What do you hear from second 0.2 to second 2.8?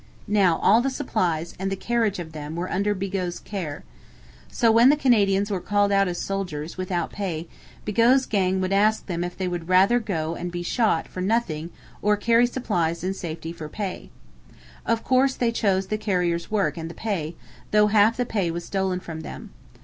Now, all the supplies and the carriage of them were